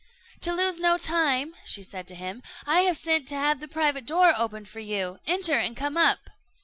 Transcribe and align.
"To 0.39 0.51
lose 0.51 0.79
no 0.79 0.97
time," 0.97 1.53
said 1.63 2.07
she 2.07 2.07
to 2.07 2.15
him, 2.15 2.41
"I 2.65 2.79
have 2.85 2.97
sent 2.97 3.27
to 3.27 3.35
have 3.35 3.59
the 3.59 3.67
private 3.67 4.07
door 4.07 4.33
opened 4.35 4.67
for 4.67 4.79
you; 4.79 5.19
enter 5.27 5.53
and 5.59 5.77
come 5.77 5.95
up." 5.95 6.31